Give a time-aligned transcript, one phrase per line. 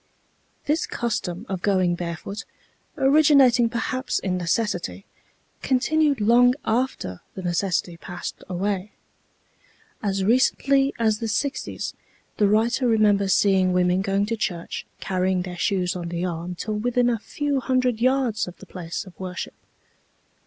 [0.65, 2.43] This custom of going barefoot,
[2.97, 5.05] originating perhaps in necessity,
[5.61, 8.93] continued long after the necessity passed away.
[10.01, 11.93] As recently as the sixties,
[12.37, 16.73] the writer remembers seeing women going to church carrying their shoes on the arm till
[16.77, 19.53] within a few hundred yards of the place of worship.